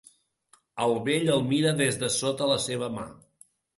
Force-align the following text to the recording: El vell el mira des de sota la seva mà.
El 0.85 0.93
vell 1.09 1.29
el 1.35 1.45
mira 1.51 1.73
des 1.81 1.99
de 2.05 2.09
sota 2.17 2.49
la 2.53 2.59
seva 2.65 2.91
mà. 2.97 3.05